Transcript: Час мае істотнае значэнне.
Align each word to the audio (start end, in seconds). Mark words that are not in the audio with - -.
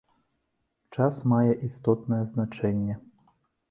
Час 0.97 1.21
мае 1.35 1.53
істотнае 1.69 2.23
значэнне. 2.35 2.95